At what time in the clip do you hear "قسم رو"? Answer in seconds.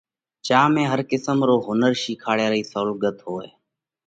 1.11-1.55